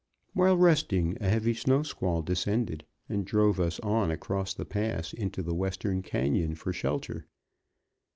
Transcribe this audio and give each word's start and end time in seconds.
While 0.33 0.57
resting, 0.57 1.15
a 1.21 1.29
heavy 1.29 1.53
snow 1.53 1.83
squall 1.83 2.23
descended, 2.23 2.85
and 3.07 3.23
drove 3.23 3.59
us 3.59 3.79
on 3.81 4.09
across 4.09 4.51
the 4.55 4.65
pass 4.65 5.13
into 5.13 5.43
the 5.43 5.53
western 5.53 6.01
canyon 6.01 6.55
for 6.55 6.73
shelter. 6.73 7.27